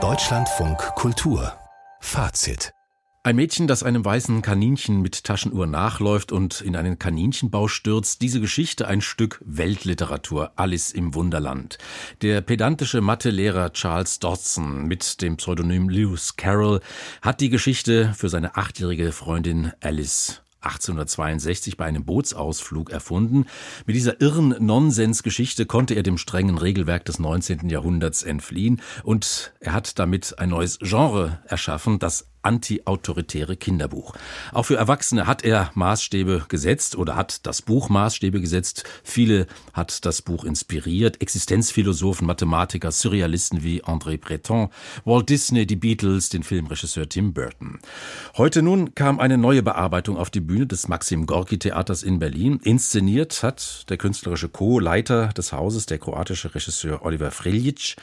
Deutschlandfunk 0.00 0.78
Kultur 0.94 1.52
Fazit 1.98 2.72
ein 3.24 3.34
Mädchen, 3.34 3.66
das 3.66 3.82
einem 3.82 4.04
weißen 4.04 4.40
Kaninchen 4.40 5.02
mit 5.02 5.24
Taschenuhr 5.24 5.66
nachläuft 5.66 6.30
und 6.30 6.60
in 6.60 6.76
einen 6.76 7.00
Kaninchenbau 7.00 7.66
stürzt, 7.66 8.22
diese 8.22 8.40
Geschichte 8.40 8.86
ein 8.86 9.00
Stück 9.00 9.42
Weltliteratur, 9.44 10.52
Alice 10.54 10.92
im 10.92 11.14
Wunderland. 11.14 11.76
Der 12.22 12.40
pedantische 12.40 13.00
Mathelehrer 13.00 13.72
Charles 13.72 14.20
Dodson 14.20 14.86
mit 14.86 15.20
dem 15.20 15.36
Pseudonym 15.36 15.88
Lewis 15.88 16.36
Carroll 16.36 16.80
hat 17.20 17.40
die 17.40 17.50
Geschichte 17.50 18.14
für 18.16 18.28
seine 18.28 18.56
achtjährige 18.56 19.10
Freundin 19.10 19.72
Alice 19.80 20.40
1862 20.60 21.76
bei 21.76 21.84
einem 21.84 22.04
Bootsausflug 22.04 22.90
erfunden. 22.90 23.46
Mit 23.86 23.96
dieser 23.96 24.20
irren 24.20 24.54
Nonsensgeschichte 24.58 25.66
konnte 25.66 25.94
er 25.94 26.02
dem 26.02 26.18
strengen 26.18 26.58
Regelwerk 26.58 27.04
des 27.04 27.18
19. 27.18 27.68
Jahrhunderts 27.68 28.22
entfliehen 28.22 28.80
und 29.04 29.52
er 29.60 29.72
hat 29.72 29.98
damit 29.98 30.38
ein 30.38 30.50
neues 30.50 30.78
Genre 30.80 31.40
erschaffen, 31.46 31.98
das 31.98 32.28
anti-autoritäre 32.48 33.56
Kinderbuch. 33.56 34.14
Auch 34.52 34.62
für 34.62 34.76
Erwachsene 34.76 35.26
hat 35.26 35.44
er 35.44 35.70
Maßstäbe 35.74 36.46
gesetzt 36.48 36.96
oder 36.96 37.14
hat 37.14 37.46
das 37.46 37.60
Buch 37.60 37.90
Maßstäbe 37.90 38.40
gesetzt. 38.40 38.84
Viele 39.04 39.46
hat 39.74 40.06
das 40.06 40.22
Buch 40.22 40.44
inspiriert. 40.44 41.20
Existenzphilosophen, 41.20 42.26
Mathematiker, 42.26 42.90
Surrealisten 42.90 43.62
wie 43.62 43.84
André 43.84 44.18
Breton, 44.18 44.70
Walt 45.04 45.28
Disney, 45.28 45.66
die 45.66 45.76
Beatles, 45.76 46.30
den 46.30 46.42
Filmregisseur 46.42 47.06
Tim 47.06 47.34
Burton. 47.34 47.80
Heute 48.38 48.62
nun 48.62 48.94
kam 48.94 49.20
eine 49.20 49.36
neue 49.36 49.62
Bearbeitung 49.62 50.16
auf 50.16 50.30
die 50.30 50.40
Bühne 50.40 50.66
des 50.66 50.88
Maxim 50.88 51.26
Gorki 51.26 51.58
Theaters 51.58 52.02
in 52.02 52.18
Berlin. 52.18 52.60
Inszeniert 52.62 53.42
hat 53.42 53.84
der 53.90 53.98
künstlerische 53.98 54.48
Co-Leiter 54.48 55.28
des 55.28 55.52
Hauses, 55.52 55.84
der 55.84 55.98
kroatische 55.98 56.54
Regisseur 56.54 57.02
Oliver 57.02 57.30
Freljic. 57.30 57.96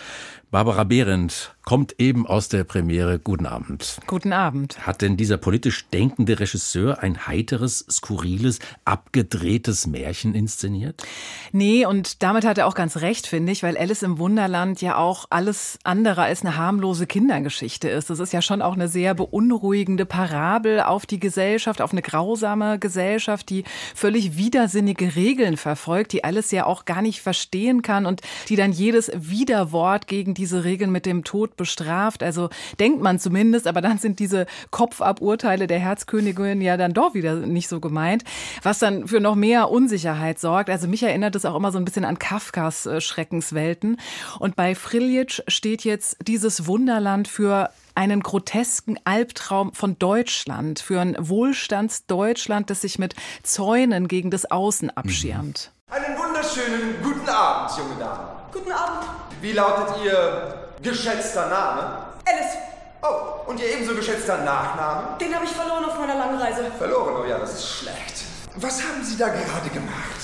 Barbara 0.56 0.86
Behrendt 0.86 1.54
kommt 1.66 1.96
eben 2.00 2.28
aus 2.28 2.48
der 2.48 2.64
Premiere. 2.64 3.20
Guten 3.20 3.48
Abend. 3.48 3.98
Guten 4.06 4.32
Abend. 4.32 4.86
Hat 4.86 5.02
denn 5.02 5.18
dieser 5.18 5.38
politisch 5.38 5.88
denkende 5.90 6.40
Regisseur 6.40 7.02
ein 7.02 7.28
heiteres, 7.28 7.86
skurriles, 7.90 8.60
abgedrehtes 8.86 9.88
Märchen 9.88 10.36
inszeniert? 10.36 11.04
Nee, 11.52 11.86
und 11.86 12.22
damit 12.22 12.46
hat 12.46 12.60
er 12.60 12.68
auch 12.68 12.76
ganz 12.76 12.98
recht, 12.98 13.26
finde 13.26 13.52
ich, 13.52 13.64
weil 13.64 13.78
Alice 13.78 14.04
im 14.04 14.20
Wunderland 14.20 14.80
ja 14.82 14.98
auch 14.98 15.26
alles 15.32 15.80
andere 15.84 16.22
als 16.22 16.42
eine 16.42 16.56
harmlose 16.56 17.08
Kindergeschichte 17.08 17.90
ist. 17.90 18.12
Das 18.12 18.20
ist 18.20 18.32
ja 18.32 18.44
schon 18.44 18.62
auch 18.62 18.76
eine 18.76 18.88
sehr 18.88 19.16
beunruhigende 19.16 20.06
Parabel 20.06 20.82
auf 20.82 21.08
die 21.08 21.20
Gesellschaft, 21.20 21.82
auf 21.82 21.92
eine 21.92 22.04
grausame 22.04 22.78
Gesellschaft, 22.78 23.50
die 23.50 23.64
völlig 23.96 24.38
widersinnige 24.38 25.16
Regeln 25.16 25.58
verfolgt, 25.58 26.14
die 26.14 26.24
Alice 26.24 26.52
ja 26.52 26.68
auch 26.68 26.86
gar 26.86 27.02
nicht 27.02 27.22
verstehen 27.22 27.82
kann 27.82 28.06
und 28.06 28.22
die 28.50 28.56
dann 28.56 28.72
jedes 28.72 29.12
Widerwort 29.16 30.08
gegen 30.08 30.36
diese 30.46 30.64
Regeln 30.64 30.92
mit 30.92 31.08
dem 31.08 31.24
Tod 31.24 31.58
bestraft. 31.58 32.22
Also 32.22 32.50
denkt 32.80 33.02
man 33.02 33.18
zumindest, 33.18 33.66
aber 33.66 33.82
dann 33.82 33.98
sind 33.98 34.20
diese 34.20 34.46
Kopfaburteile 34.70 35.66
der 35.66 35.80
Herzkönigin 35.80 36.62
ja 36.62 36.78
dann 36.78 36.94
doch 36.94 37.16
wieder 37.16 37.34
nicht 37.34 37.68
so 37.68 37.80
gemeint, 37.80 38.24
was 38.62 38.78
dann 38.78 39.08
für 39.08 39.20
noch 39.20 39.34
mehr 39.34 39.72
Unsicherheit 39.72 40.40
sorgt. 40.40 40.70
Also 40.70 40.88
mich 40.88 41.02
erinnert 41.02 41.36
es 41.36 41.46
auch 41.46 41.56
immer 41.56 41.72
so 41.72 41.80
ein 41.80 41.86
bisschen 41.86 42.06
an 42.06 42.20
Kafkas 42.20 42.86
äh, 42.86 43.02
Schreckenswelten. 43.02 43.98
Und 44.38 44.56
bei 44.56 44.76
Friljic 44.76 45.42
steht 45.48 45.84
jetzt 45.84 46.18
dieses 46.28 46.68
Wunderland 46.68 47.28
für 47.28 47.72
einen 47.96 48.22
grotesken 48.22 49.00
Albtraum 49.04 49.74
von 49.74 49.98
Deutschland, 49.98 50.80
für 50.80 51.02
ein 51.02 51.16
Wohlstandsdeutschland, 51.18 52.70
das 52.70 52.82
sich 52.82 53.00
mit 53.00 53.16
Zäunen 53.42 54.08
gegen 54.08 54.30
das 54.30 54.52
Außen 54.52 54.92
abschirmt. 54.92 55.72
Einen 55.90 56.18
wunderschönen 56.18 57.02
guten 57.02 57.28
Abend, 57.28 57.78
junge 57.80 57.96
Damen. 57.98 58.28
Guten 58.54 58.72
Abend. 58.72 59.25
Wie 59.42 59.52
lautet 59.52 60.04
Ihr 60.04 60.70
geschätzter 60.82 61.48
Name? 61.48 62.06
Alice. 62.26 62.58
Oh, 63.02 63.50
und 63.50 63.60
Ihr 63.60 63.74
ebenso 63.74 63.94
geschätzter 63.94 64.38
Nachname? 64.38 65.18
Den 65.20 65.36
habe 65.36 65.46
ich 65.46 65.52
verloren 65.52 65.86
auf 65.86 65.98
meiner 66.00 66.16
langen 66.16 66.40
Reise. 66.40 66.72
Verloren? 66.78 67.16
Oh 67.22 67.30
ja, 67.30 67.38
das 67.38 67.54
ist 67.54 67.70
schlecht. 67.70 68.24
Was 68.56 68.82
haben 68.82 69.04
Sie 69.04 69.18
da 69.18 69.28
gerade 69.28 69.70
gemacht? 69.70 70.22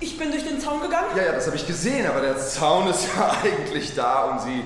Ich 0.00 0.16
bin 0.18 0.30
durch 0.30 0.44
den 0.44 0.60
Zaun 0.60 0.80
gegangen. 0.80 1.08
Ja, 1.14 1.24
ja, 1.24 1.32
das 1.32 1.46
habe 1.46 1.56
ich 1.56 1.66
gesehen, 1.66 2.06
aber 2.06 2.22
der 2.22 2.38
Zaun 2.38 2.88
ist 2.88 3.06
ja 3.14 3.36
eigentlich 3.42 3.94
da, 3.94 4.24
um 4.24 4.38
Sie 4.38 4.64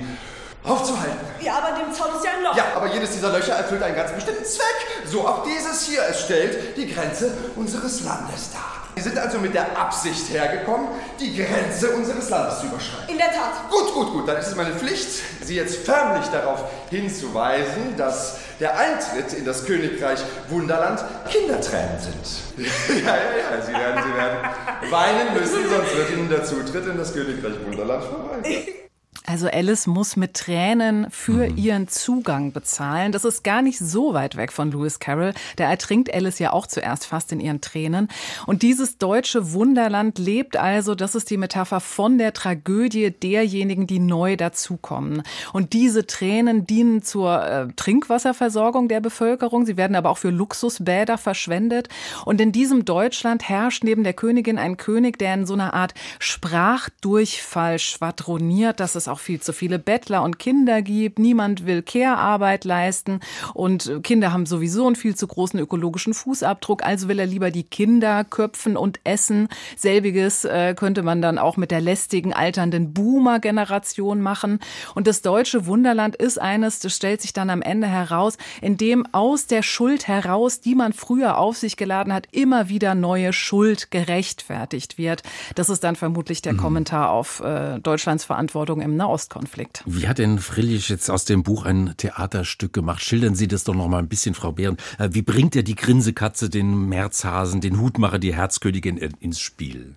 aufzuhalten. 0.64 1.18
Ja, 1.40 1.58
aber 1.58 1.78
dem 1.78 1.92
Zaun 1.92 2.16
ist 2.16 2.24
ja 2.24 2.32
ein 2.32 2.42
Loch. 2.42 2.56
Ja, 2.56 2.64
aber 2.74 2.92
jedes 2.92 3.12
dieser 3.12 3.30
Löcher 3.30 3.52
erfüllt 3.52 3.82
einen 3.82 3.94
ganz 3.94 4.12
bestimmten 4.12 4.44
Zweck. 4.44 5.04
So 5.04 5.26
auch 5.28 5.44
dieses 5.44 5.82
hier. 5.86 6.02
Es 6.08 6.22
stellt 6.22 6.76
die 6.76 6.92
Grenze 6.92 7.32
unseres 7.54 8.02
Landes 8.02 8.50
dar. 8.52 8.84
Sie 8.96 9.02
sind 9.02 9.18
also 9.18 9.38
mit 9.38 9.54
der 9.54 9.76
Absicht 9.76 10.30
hergekommen, 10.30 10.86
die 11.18 11.36
Grenze 11.36 11.90
unseres 11.90 12.30
Landes 12.30 12.60
zu 12.60 12.66
überschreiten. 12.66 13.08
In 13.08 13.18
der 13.18 13.26
Tat. 13.32 13.68
Gut, 13.68 13.92
gut, 13.92 14.12
gut. 14.12 14.28
Dann 14.28 14.36
ist 14.36 14.46
es 14.46 14.54
meine 14.54 14.72
Pflicht, 14.74 15.08
Sie 15.42 15.56
jetzt 15.56 15.84
förmlich 15.84 16.26
darauf 16.28 16.64
hinzuweisen, 16.90 17.96
dass 17.96 18.36
der 18.60 18.78
Eintritt 18.78 19.32
in 19.32 19.44
das 19.44 19.66
Königreich 19.66 20.20
Wunderland 20.48 21.04
Kindertränen 21.28 21.98
sind. 21.98 22.64
ja, 23.04 23.16
ja, 23.16 23.56
ja. 23.56 23.62
Sie 23.62 23.72
werden, 23.72 24.02
Sie 24.04 24.16
werden 24.16 24.90
weinen 24.90 25.34
müssen, 25.34 25.68
sonst 25.68 25.96
wird 25.96 26.10
Ihnen 26.10 26.28
der 26.28 26.44
Zutritt 26.44 26.86
in 26.86 26.96
das 26.96 27.12
Königreich 27.12 27.54
Wunderland 27.66 28.04
verweigert. 28.04 28.68
Also 29.26 29.48
Alice 29.48 29.86
muss 29.86 30.16
mit 30.16 30.34
Tränen 30.34 31.10
für 31.10 31.48
mhm. 31.50 31.56
ihren 31.56 31.88
Zugang 31.88 32.52
bezahlen. 32.52 33.10
Das 33.10 33.24
ist 33.24 33.42
gar 33.42 33.62
nicht 33.62 33.78
so 33.78 34.12
weit 34.12 34.36
weg 34.36 34.52
von 34.52 34.70
Lewis 34.70 34.98
Carroll. 34.98 35.32
Der 35.56 35.68
ertrinkt 35.68 36.12
Alice 36.12 36.38
ja 36.38 36.52
auch 36.52 36.66
zuerst 36.66 37.06
fast 37.06 37.32
in 37.32 37.40
ihren 37.40 37.62
Tränen. 37.62 38.08
Und 38.46 38.60
dieses 38.60 38.98
deutsche 38.98 39.52
Wunderland 39.52 40.18
lebt 40.18 40.58
also, 40.58 40.94
das 40.94 41.14
ist 41.14 41.30
die 41.30 41.38
Metapher 41.38 41.80
von 41.80 42.18
der 42.18 42.34
Tragödie 42.34 43.12
derjenigen, 43.12 43.86
die 43.86 43.98
neu 43.98 44.36
dazukommen. 44.36 45.22
Und 45.54 45.72
diese 45.72 46.06
Tränen 46.06 46.66
dienen 46.66 47.02
zur 47.02 47.42
äh, 47.42 47.68
Trinkwasserversorgung 47.76 48.88
der 48.88 49.00
Bevölkerung. 49.00 49.64
Sie 49.64 49.78
werden 49.78 49.96
aber 49.96 50.10
auch 50.10 50.18
für 50.18 50.30
Luxusbäder 50.30 51.16
verschwendet. 51.16 51.88
Und 52.26 52.42
in 52.42 52.52
diesem 52.52 52.84
Deutschland 52.84 53.48
herrscht 53.48 53.84
neben 53.84 54.04
der 54.04 54.12
Königin 54.12 54.58
ein 54.58 54.76
König, 54.76 55.18
der 55.18 55.32
in 55.32 55.46
so 55.46 55.54
einer 55.54 55.72
Art 55.72 55.94
Sprachdurchfall 56.18 57.78
schwadroniert. 57.78 58.80
Das 58.80 58.96
ist 58.96 59.03
auch 59.08 59.20
viel 59.20 59.40
zu 59.40 59.52
viele 59.52 59.78
Bettler 59.78 60.22
und 60.22 60.38
Kinder 60.38 60.82
gibt. 60.82 61.18
Niemand 61.18 61.66
will 61.66 61.82
Care-Arbeit 61.82 62.64
leisten 62.64 63.20
und 63.52 64.00
Kinder 64.02 64.32
haben 64.32 64.46
sowieso 64.46 64.86
einen 64.86 64.96
viel 64.96 65.14
zu 65.14 65.26
großen 65.26 65.58
ökologischen 65.58 66.14
Fußabdruck. 66.14 66.84
Also 66.84 67.08
will 67.08 67.18
er 67.18 67.26
lieber 67.26 67.50
die 67.50 67.64
Kinder 67.64 68.24
köpfen 68.24 68.76
und 68.76 69.00
essen. 69.04 69.48
Selbiges 69.76 70.44
äh, 70.44 70.74
könnte 70.76 71.02
man 71.02 71.22
dann 71.22 71.38
auch 71.38 71.56
mit 71.56 71.70
der 71.70 71.80
lästigen 71.80 72.32
alternden 72.32 72.92
Boomer-Generation 72.92 74.20
machen. 74.20 74.60
Und 74.94 75.06
das 75.06 75.22
deutsche 75.22 75.66
Wunderland 75.66 76.16
ist 76.16 76.40
eines, 76.40 76.80
das 76.80 76.96
stellt 76.96 77.22
sich 77.22 77.32
dann 77.32 77.50
am 77.50 77.62
Ende 77.62 77.86
heraus, 77.86 78.36
in 78.60 78.76
dem 78.76 79.06
aus 79.12 79.46
der 79.46 79.62
Schuld 79.62 80.08
heraus, 80.08 80.60
die 80.60 80.74
man 80.74 80.92
früher 80.92 81.38
auf 81.38 81.56
sich 81.56 81.76
geladen 81.76 82.12
hat, 82.12 82.28
immer 82.32 82.68
wieder 82.68 82.94
neue 82.94 83.32
Schuld 83.32 83.90
gerechtfertigt 83.90 84.98
wird. 84.98 85.22
Das 85.54 85.68
ist 85.68 85.84
dann 85.84 85.96
vermutlich 85.96 86.42
der 86.42 86.54
mhm. 86.54 86.58
Kommentar 86.58 87.10
auf 87.10 87.40
äh, 87.40 87.78
Deutschlands 87.80 88.24
Verantwortung 88.24 88.80
im 88.80 88.93
Nahostkonflikt. 88.96 89.82
Wie 89.86 90.08
hat 90.08 90.18
denn 90.18 90.38
Frillich 90.38 90.88
jetzt 90.88 91.10
aus 91.10 91.24
dem 91.24 91.42
Buch 91.42 91.64
ein 91.64 91.94
Theaterstück 91.96 92.72
gemacht? 92.72 93.02
Schildern 93.02 93.34
Sie 93.34 93.48
das 93.48 93.64
doch 93.64 93.74
noch 93.74 93.88
mal 93.88 93.98
ein 93.98 94.08
bisschen, 94.08 94.34
Frau 94.34 94.52
Behren. 94.52 94.76
Äh, 94.98 95.10
wie 95.12 95.22
bringt 95.22 95.56
er 95.56 95.62
die 95.62 95.74
Grinsekatze, 95.74 96.50
den 96.50 96.88
Märzhasen, 96.88 97.60
den 97.60 97.80
Hutmacher, 97.80 98.18
die 98.18 98.34
Herzkönigin 98.34 98.96
ins 98.96 99.40
Spiel? 99.40 99.94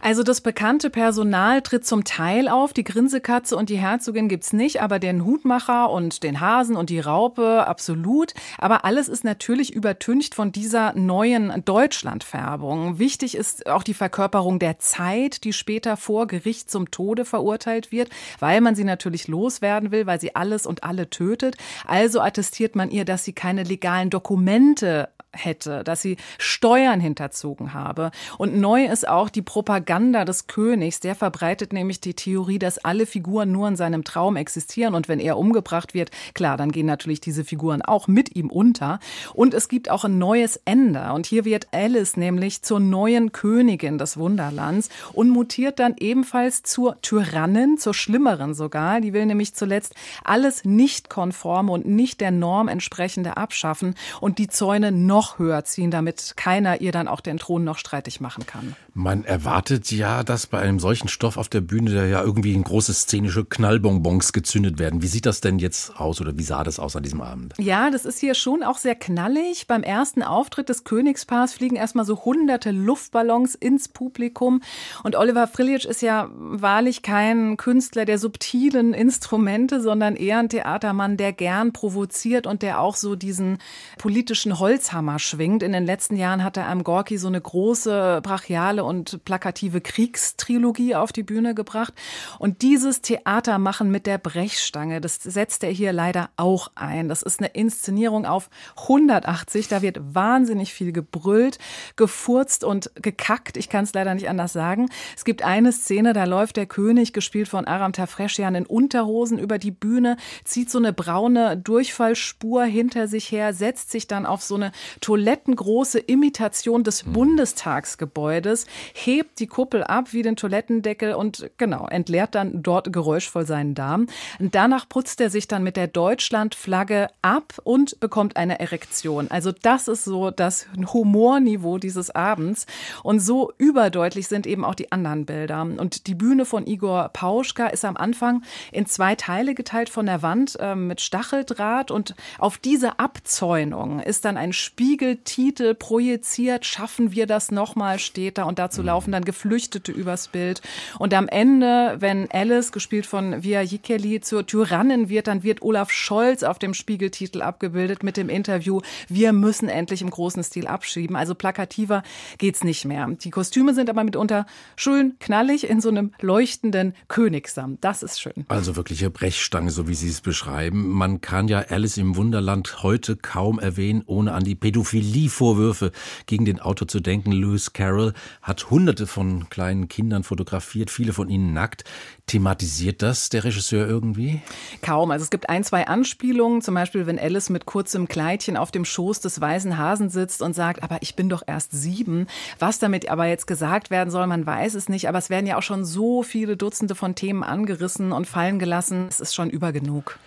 Also 0.00 0.22
das 0.22 0.40
bekannte 0.40 0.90
Personal 0.90 1.62
tritt 1.62 1.86
zum 1.86 2.04
Teil 2.04 2.48
auf. 2.48 2.72
Die 2.72 2.84
Grinsekatze 2.84 3.56
und 3.56 3.68
die 3.68 3.78
Herzogin 3.78 4.28
gibt's 4.28 4.52
nicht, 4.52 4.80
aber 4.80 4.98
den 4.98 5.24
Hutmacher 5.24 5.90
und 5.90 6.22
den 6.22 6.40
Hasen 6.40 6.76
und 6.76 6.90
die 6.90 7.00
Raupe 7.00 7.66
absolut. 7.66 8.34
Aber 8.58 8.84
alles 8.84 9.08
ist 9.08 9.24
natürlich 9.24 9.74
übertüncht 9.74 10.34
von 10.34 10.52
dieser 10.52 10.94
neuen 10.94 11.64
Deutschlandfärbung. 11.64 12.98
Wichtig 12.98 13.34
ist 13.34 13.66
auch 13.66 13.82
die 13.82 13.94
Verkörperung 13.94 14.58
der 14.58 14.78
Zeit, 14.78 15.44
die 15.44 15.52
später 15.52 15.96
vor 15.96 16.26
Gericht 16.26 16.70
zum 16.70 16.90
Tode 16.90 17.24
verurteilt 17.24 17.92
wird, 17.92 18.10
weil 18.40 18.60
man 18.60 18.74
sie 18.74 18.84
natürlich 18.84 19.28
loswerden 19.28 19.90
will, 19.90 20.06
weil 20.06 20.20
sie 20.20 20.34
alles 20.36 20.66
und 20.66 20.84
alle 20.84 21.10
tötet. 21.10 21.56
Also 21.86 22.20
attestiert 22.20 22.76
man 22.76 22.90
ihr, 22.90 23.04
dass 23.04 23.24
sie 23.24 23.32
keine 23.32 23.62
legalen 23.62 24.10
Dokumente 24.10 25.08
hätte, 25.32 25.84
dass 25.84 26.02
sie 26.02 26.16
Steuern 26.38 27.00
hinterzogen 27.00 27.72
habe. 27.72 28.10
Und 28.38 28.56
neu 28.56 28.86
ist 28.86 29.06
auch 29.06 29.28
die 29.28 29.42
Propaganda 29.42 30.24
des 30.24 30.46
Königs. 30.46 31.00
Der 31.00 31.14
verbreitet 31.14 31.72
nämlich 31.72 32.00
die 32.00 32.14
Theorie, 32.14 32.58
dass 32.58 32.78
alle 32.78 33.06
Figuren 33.06 33.52
nur 33.52 33.68
in 33.68 33.76
seinem 33.76 34.04
Traum 34.04 34.36
existieren. 34.36 34.94
Und 34.94 35.08
wenn 35.08 35.20
er 35.20 35.38
umgebracht 35.38 35.94
wird, 35.94 36.10
klar, 36.34 36.56
dann 36.56 36.72
gehen 36.72 36.86
natürlich 36.86 37.20
diese 37.20 37.44
Figuren 37.44 37.82
auch 37.82 38.08
mit 38.08 38.34
ihm 38.36 38.50
unter. 38.50 38.98
Und 39.34 39.54
es 39.54 39.68
gibt 39.68 39.90
auch 39.90 40.04
ein 40.04 40.18
neues 40.18 40.60
Ende. 40.64 41.12
Und 41.12 41.26
hier 41.26 41.44
wird 41.44 41.68
Alice 41.72 42.16
nämlich 42.16 42.62
zur 42.62 42.80
neuen 42.80 43.32
Königin 43.32 43.98
des 43.98 44.16
Wunderlands 44.16 44.88
und 45.12 45.30
mutiert 45.30 45.78
dann 45.78 45.94
ebenfalls 45.98 46.62
zur 46.62 47.00
Tyrannin, 47.02 47.78
zur 47.78 47.94
Schlimmeren 47.94 48.54
sogar. 48.54 49.00
Die 49.00 49.12
will 49.12 49.26
nämlich 49.26 49.54
zuletzt 49.54 49.94
alles 50.24 50.64
nicht 50.64 51.08
konforme 51.08 51.72
und 51.72 51.86
nicht 51.86 52.20
der 52.20 52.30
Norm 52.30 52.68
entsprechende 52.68 53.36
abschaffen 53.36 53.94
und 54.20 54.38
die 54.38 54.48
Zäune 54.48 54.92
noch 54.92 55.19
noch 55.20 55.38
höher 55.38 55.64
ziehen, 55.66 55.90
damit 55.90 56.32
keiner 56.36 56.80
ihr 56.80 56.92
dann 56.92 57.06
auch 57.06 57.20
den 57.20 57.36
Thron 57.36 57.62
noch 57.62 57.76
streitig 57.76 58.22
machen 58.22 58.46
kann. 58.46 58.74
Man 58.94 59.24
erwartet 59.24 59.90
ja, 59.90 60.24
dass 60.24 60.46
bei 60.46 60.60
einem 60.60 60.80
solchen 60.80 61.08
Stoff 61.08 61.36
auf 61.36 61.50
der 61.50 61.60
Bühne 61.60 61.94
da 61.94 62.06
ja 62.06 62.22
irgendwie 62.22 62.54
ein 62.54 62.64
große 62.64 62.94
szenische 62.94 63.44
Knallbonbons 63.44 64.32
gezündet 64.32 64.78
werden. 64.78 65.02
Wie 65.02 65.08
sieht 65.08 65.26
das 65.26 65.42
denn 65.42 65.58
jetzt 65.58 66.00
aus 66.00 66.22
oder 66.22 66.38
wie 66.38 66.42
sah 66.42 66.64
das 66.64 66.78
aus 66.78 66.96
an 66.96 67.02
diesem 67.02 67.20
Abend? 67.20 67.52
Ja, 67.58 67.90
das 67.90 68.06
ist 68.06 68.18
hier 68.18 68.34
schon 68.34 68.62
auch 68.62 68.78
sehr 68.78 68.94
knallig. 68.94 69.66
Beim 69.66 69.82
ersten 69.82 70.22
Auftritt 70.22 70.70
des 70.70 70.84
Königspaars 70.84 71.52
fliegen 71.52 71.76
erstmal 71.76 72.06
so 72.06 72.24
hunderte 72.24 72.70
Luftballons 72.70 73.54
ins 73.54 73.88
Publikum. 73.88 74.62
Und 75.02 75.16
Oliver 75.16 75.48
Frilic 75.48 75.84
ist 75.84 76.00
ja 76.00 76.30
wahrlich 76.32 77.02
kein 77.02 77.58
Künstler 77.58 78.06
der 78.06 78.18
subtilen 78.18 78.94
Instrumente, 78.94 79.82
sondern 79.82 80.16
eher 80.16 80.38
ein 80.38 80.48
Theatermann, 80.48 81.18
der 81.18 81.34
gern 81.34 81.74
provoziert 81.74 82.46
und 82.46 82.62
der 82.62 82.80
auch 82.80 82.96
so 82.96 83.16
diesen 83.16 83.58
politischen 83.98 84.58
Holzhammer 84.58 85.09
schwingt. 85.18 85.62
In 85.62 85.72
den 85.72 85.84
letzten 85.84 86.16
Jahren 86.16 86.44
hat 86.44 86.56
er 86.56 86.68
am 86.68 86.84
Gorki 86.84 87.18
so 87.18 87.28
eine 87.28 87.40
große, 87.40 88.20
brachiale 88.22 88.84
und 88.84 89.24
plakative 89.24 89.80
Kriegstrilogie 89.80 90.94
auf 90.94 91.12
die 91.12 91.22
Bühne 91.22 91.54
gebracht. 91.54 91.94
Und 92.38 92.62
dieses 92.62 93.02
Theatermachen 93.02 93.90
mit 93.90 94.06
der 94.06 94.18
Brechstange, 94.18 95.00
das 95.00 95.16
setzt 95.16 95.64
er 95.64 95.70
hier 95.70 95.92
leider 95.92 96.30
auch 96.36 96.70
ein. 96.74 97.08
Das 97.08 97.22
ist 97.22 97.40
eine 97.40 97.48
Inszenierung 97.48 98.26
auf 98.26 98.50
180. 98.82 99.68
Da 99.68 99.82
wird 99.82 99.98
wahnsinnig 100.14 100.72
viel 100.72 100.92
gebrüllt, 100.92 101.58
gefurzt 101.96 102.64
und 102.64 102.90
gekackt. 102.94 103.56
Ich 103.56 103.68
kann 103.68 103.84
es 103.84 103.92
leider 103.92 104.14
nicht 104.14 104.28
anders 104.28 104.52
sagen. 104.52 104.88
Es 105.16 105.24
gibt 105.24 105.42
eine 105.42 105.72
Szene, 105.72 106.12
da 106.12 106.24
läuft 106.24 106.56
der 106.56 106.66
König, 106.66 107.12
gespielt 107.12 107.48
von 107.48 107.64
Aram 107.66 107.92
Tafreschian, 107.92 108.54
in 108.54 108.66
Unterhosen 108.66 109.38
über 109.38 109.58
die 109.58 109.70
Bühne, 109.70 110.16
zieht 110.44 110.70
so 110.70 110.78
eine 110.78 110.92
braune 110.92 111.56
Durchfallspur 111.56 112.64
hinter 112.64 113.08
sich 113.08 113.30
her, 113.30 113.52
setzt 113.52 113.90
sich 113.90 114.06
dann 114.06 114.26
auf 114.26 114.42
so 114.42 114.54
eine 114.54 114.72
toilettengroße 115.00 115.98
Imitation 115.98 116.84
des 116.84 117.06
mhm. 117.06 117.12
Bundestagsgebäudes, 117.12 118.66
hebt 118.92 119.40
die 119.40 119.46
Kuppel 119.46 119.84
ab 119.84 120.12
wie 120.12 120.22
den 120.22 120.36
Toilettendeckel 120.36 121.14
und 121.14 121.50
genau, 121.58 121.86
entleert 121.86 122.34
dann 122.34 122.62
dort 122.62 122.92
geräuschvoll 122.92 123.46
seinen 123.46 123.74
Darm. 123.74 124.06
Danach 124.38 124.88
putzt 124.88 125.20
er 125.20 125.30
sich 125.30 125.48
dann 125.48 125.62
mit 125.62 125.76
der 125.76 125.86
Deutschlandflagge 125.86 127.08
ab 127.22 127.54
und 127.64 127.98
bekommt 128.00 128.36
eine 128.36 128.60
Erektion. 128.60 129.30
Also 129.30 129.52
das 129.52 129.88
ist 129.88 130.04
so 130.04 130.30
das 130.30 130.66
Humorniveau 130.92 131.78
dieses 131.78 132.10
Abends. 132.10 132.66
Und 133.02 133.20
so 133.20 133.52
überdeutlich 133.58 134.28
sind 134.28 134.46
eben 134.46 134.64
auch 134.64 134.74
die 134.74 134.92
anderen 134.92 135.26
Bilder. 135.26 135.62
Und 135.62 136.06
die 136.06 136.14
Bühne 136.14 136.44
von 136.44 136.66
Igor 136.66 137.10
Pauschka 137.12 137.66
ist 137.66 137.84
am 137.84 137.96
Anfang 137.96 138.42
in 138.72 138.86
zwei 138.86 139.14
Teile 139.14 139.54
geteilt 139.54 139.88
von 139.88 140.06
der 140.06 140.22
Wand 140.22 140.56
äh, 140.60 140.74
mit 140.74 141.00
Stacheldraht. 141.00 141.90
Und 141.90 142.14
auf 142.38 142.58
diese 142.58 142.98
Abzäunung 142.98 144.00
ist 144.00 144.24
dann 144.24 144.36
ein 144.36 144.52
Spiegeltitel 144.90 145.76
projiziert. 145.76 146.66
Schaffen 146.66 147.12
wir 147.12 147.28
das 147.28 147.52
nochmal, 147.52 148.00
steht 148.00 148.38
da. 148.38 148.42
Und 148.42 148.58
dazu 148.58 148.82
laufen 148.82 149.12
dann 149.12 149.24
Geflüchtete 149.24 149.92
übers 149.92 150.26
Bild. 150.26 150.62
Und 150.98 151.14
am 151.14 151.28
Ende, 151.28 151.94
wenn 152.00 152.28
Alice, 152.32 152.72
gespielt 152.72 153.06
von 153.06 153.44
Via 153.44 153.62
Jikeli, 153.62 154.20
zur 154.20 154.44
Tyrannin 154.46 155.08
wird, 155.08 155.28
dann 155.28 155.44
wird 155.44 155.62
Olaf 155.62 155.92
Scholz 155.92 156.42
auf 156.42 156.58
dem 156.58 156.74
Spiegeltitel 156.74 157.40
abgebildet 157.40 158.02
mit 158.02 158.16
dem 158.16 158.28
Interview, 158.28 158.80
wir 159.08 159.32
müssen 159.32 159.68
endlich 159.68 160.02
im 160.02 160.10
großen 160.10 160.42
Stil 160.42 160.66
abschieben. 160.66 161.14
Also 161.14 161.36
plakativer 161.36 162.02
geht's 162.38 162.64
nicht 162.64 162.84
mehr. 162.84 163.06
Die 163.22 163.30
Kostüme 163.30 163.74
sind 163.74 163.90
aber 163.90 164.02
mitunter 164.02 164.44
schön 164.74 165.14
knallig 165.20 165.70
in 165.70 165.80
so 165.80 165.90
einem 165.90 166.10
leuchtenden 166.20 166.94
Königssamt. 167.06 167.84
Das 167.84 168.02
ist 168.02 168.20
schön. 168.20 168.44
Also 168.48 168.74
wirkliche 168.74 169.08
Brechstange, 169.08 169.70
so 169.70 169.86
wie 169.86 169.94
Sie 169.94 170.08
es 170.08 170.20
beschreiben. 170.20 170.88
Man 170.88 171.20
kann 171.20 171.46
ja 171.46 171.60
Alice 171.68 171.96
im 171.96 172.16
Wunderland 172.16 172.82
heute 172.82 173.14
kaum 173.14 173.60
erwähnen, 173.60 174.02
ohne 174.06 174.32
an 174.32 174.42
die 174.42 174.56
Pädophilie-Vorwürfe 174.80 175.92
gegen 176.26 176.44
den 176.44 176.60
Autor 176.60 176.88
zu 176.88 177.00
denken. 177.00 177.32
Lewis 177.32 177.72
Carroll 177.72 178.14
hat 178.42 178.70
hunderte 178.70 179.06
von 179.06 179.48
kleinen 179.50 179.88
Kindern 179.88 180.24
fotografiert, 180.24 180.90
viele 180.90 181.12
von 181.12 181.28
ihnen 181.28 181.52
nackt. 181.52 181.84
Thematisiert 182.26 183.02
das 183.02 183.28
der 183.28 183.44
Regisseur 183.44 183.88
irgendwie? 183.88 184.40
Kaum. 184.82 185.10
Also 185.10 185.24
es 185.24 185.30
gibt 185.30 185.48
ein, 185.48 185.64
zwei 185.64 185.86
Anspielungen, 185.86 186.62
zum 186.62 186.74
Beispiel 186.74 187.06
wenn 187.06 187.18
Alice 187.18 187.50
mit 187.50 187.66
kurzem 187.66 188.08
Kleidchen 188.08 188.56
auf 188.56 188.70
dem 188.70 188.84
Schoß 188.84 189.20
des 189.20 189.40
weißen 189.40 189.76
Hasen 189.76 190.10
sitzt 190.10 190.42
und 190.42 190.54
sagt, 190.54 190.82
aber 190.82 190.98
ich 191.00 191.16
bin 191.16 191.28
doch 191.28 191.42
erst 191.46 191.72
sieben. 191.72 192.26
Was 192.58 192.78
damit 192.78 193.08
aber 193.08 193.26
jetzt 193.26 193.46
gesagt 193.46 193.90
werden 193.90 194.10
soll, 194.10 194.26
man 194.26 194.46
weiß 194.46 194.74
es 194.74 194.88
nicht. 194.88 195.08
Aber 195.08 195.18
es 195.18 195.30
werden 195.30 195.46
ja 195.46 195.56
auch 195.56 195.62
schon 195.62 195.84
so 195.84 196.22
viele 196.22 196.56
Dutzende 196.56 196.94
von 196.94 197.14
Themen 197.14 197.42
angerissen 197.42 198.12
und 198.12 198.26
fallen 198.26 198.58
gelassen. 198.58 199.06
Es 199.08 199.20
ist 199.20 199.34
schon 199.34 199.50
übergenug. 199.50 200.18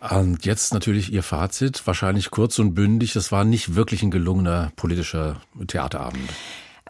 Und 0.00 0.46
jetzt 0.46 0.72
natürlich 0.72 1.12
Ihr 1.12 1.22
Fazit, 1.22 1.86
wahrscheinlich 1.86 2.30
kurz 2.30 2.58
und 2.58 2.74
bündig. 2.74 3.12
Das 3.12 3.32
war 3.32 3.44
nicht 3.44 3.74
wirklich 3.74 4.02
ein 4.02 4.10
gelungener 4.10 4.72
politischer 4.76 5.36
Theaterabend. 5.66 6.30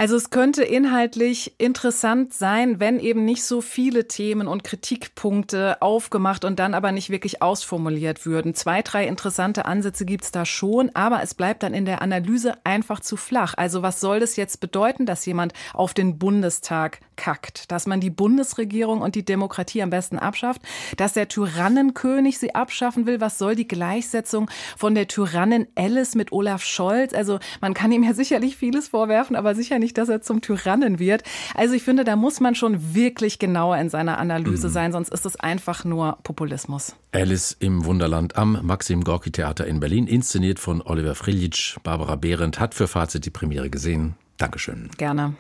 Also 0.01 0.17
es 0.17 0.31
könnte 0.31 0.63
inhaltlich 0.63 1.57
interessant 1.59 2.33
sein, 2.33 2.81
wenn 2.81 3.01
eben 3.01 3.27
nicht 3.27 3.45
so 3.45 3.61
viele 3.61 4.09
Themen 4.09 4.49
und 4.49 4.65
Kritikpunkte 4.65 5.83
aufgemacht 5.83 6.47
und 6.47 6.59
dann 6.59 6.73
aber 6.73 6.91
nicht 6.91 7.11
wirklich 7.11 7.43
ausformuliert 7.43 8.25
würden. 8.25 8.55
Zwei, 8.55 8.81
drei 8.81 9.07
interessante 9.07 9.67
Ansätze 9.67 10.07
gibt's 10.07 10.33
da 10.33 10.47
schon, 10.47 10.91
aber 10.95 11.23
es 11.23 11.35
bleibt 11.35 11.63
dann 11.63 11.75
in 11.75 11.85
der 11.85 12.01
Analyse 12.01 12.55
einfach 12.65 13.01
zu 13.01 13.19
flach. 13.19 13.53
Also 13.59 13.83
was 13.83 14.01
soll 14.01 14.21
das 14.21 14.37
jetzt 14.37 14.61
bedeuten, 14.61 15.05
dass 15.05 15.27
jemand 15.27 15.53
auf 15.75 15.93
den 15.93 16.19
Bundestag 16.19 17.01
kackt? 17.17 17.71
Dass 17.71 17.87
man 17.87 18.01
die 18.01 18.09
Bundesregierung 18.09 19.03
und 19.03 19.17
die 19.17 19.25
Demokratie 19.27 19.83
am 19.83 19.91
besten 19.91 20.19
abschafft? 20.19 20.63
Dass 20.97 21.13
der 21.13 21.29
Tyrannenkönig 21.29 22.39
sie 22.39 22.55
abschaffen 22.55 23.05
will? 23.05 23.21
Was 23.21 23.37
soll 23.37 23.55
die 23.55 23.69
Gleichsetzung 23.69 24.51
von 24.79 24.95
der 24.95 25.09
Tyrannin 25.09 25.67
Alice 25.75 26.15
mit 26.15 26.33
Olaf 26.33 26.65
Scholz? 26.65 27.13
Also 27.13 27.39
man 27.61 27.75
kann 27.75 27.93
ihm 27.93 28.03
ja 28.03 28.15
sicherlich 28.15 28.57
vieles 28.57 28.89
vorwerfen, 28.89 29.37
aber 29.37 29.55
sicher 29.55 29.79
nicht, 29.79 29.90
dass 29.95 30.09
er 30.09 30.23
zum 30.23 30.41
Tyrannen 30.41 30.99
wird. 30.99 31.23
Also 31.55 31.75
ich 31.75 31.83
finde, 31.83 32.05
da 32.05 32.17
muss 32.17 32.41
man 32.41 32.55
schon 32.55 32.95
wirklich 32.95 33.39
genauer 33.39 33.79
in 33.79 33.91
seiner 33.91 34.19
Analyse 34.19 34.69
mhm. 34.69 34.73
sein, 34.73 34.93
sonst 34.93 35.11
ist 35.11 35.27
es 35.27 35.37
einfach 35.37 35.85
nur 35.85 36.19
Populismus. 36.23 36.95
Alice 37.13 37.57
im 37.59 37.85
Wunderland 37.85 38.37
am 38.37 38.59
Maxim 38.63 39.03
Gorki 39.03 39.31
Theater 39.31 39.67
in 39.67 39.81
Berlin, 39.81 40.07
inszeniert 40.07 40.59
von 40.59 40.83
Oliver 40.83 41.15
Frilic. 41.15 41.77
Barbara 41.83 42.17
Behrendt 42.17 42.61
hat 42.61 42.75
für 42.75 42.89
Fazit 42.89 43.25
die 43.25 43.31
Premiere 43.31 43.71
gesehen. 43.71 44.15
Dankeschön. 44.39 44.91
Gerne. 44.97 45.35